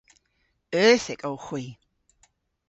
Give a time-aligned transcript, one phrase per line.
[0.83, 1.63] Euthyk owgh hwi.